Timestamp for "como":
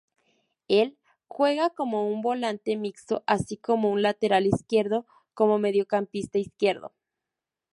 1.69-2.09, 3.57-3.91, 5.35-5.59